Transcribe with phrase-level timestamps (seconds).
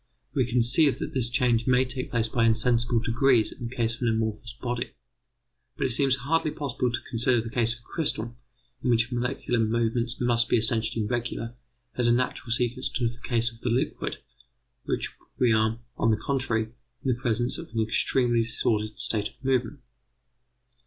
[0.33, 4.01] We conceive that this change may take place by insensible degrees in the case of
[4.01, 4.93] an amorphous body.
[5.77, 8.35] But it seems hardly possible to consider the case of a crystal,
[8.83, 11.53] in which molecular movements must be essentially regular,
[11.97, 14.17] as a natural sequence to the case of the liquid
[14.85, 14.97] where
[15.37, 16.69] we are, on the contrary,
[17.05, 19.81] in presence of an extremely disordered state of movement.